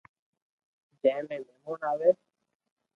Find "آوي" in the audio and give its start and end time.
1.91-2.09